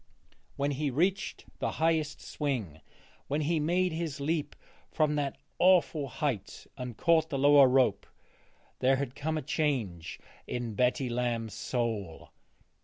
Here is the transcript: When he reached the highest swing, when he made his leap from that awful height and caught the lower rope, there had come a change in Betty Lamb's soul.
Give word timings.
When 0.55 0.71
he 0.71 0.89
reached 0.89 1.45
the 1.59 1.73
highest 1.73 2.21
swing, 2.21 2.81
when 3.27 3.41
he 3.41 3.59
made 3.59 3.91
his 3.91 4.19
leap 4.19 4.55
from 4.91 5.13
that 5.13 5.37
awful 5.59 6.07
height 6.07 6.65
and 6.75 6.97
caught 6.97 7.29
the 7.29 7.37
lower 7.37 7.67
rope, 7.67 8.07
there 8.79 8.95
had 8.95 9.13
come 9.13 9.37
a 9.37 9.43
change 9.43 10.19
in 10.47 10.73
Betty 10.73 11.07
Lamb's 11.07 11.53
soul. 11.53 12.29